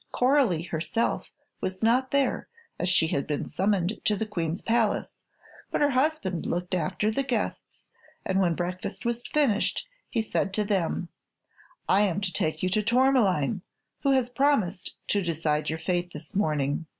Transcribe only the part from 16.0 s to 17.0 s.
this morning.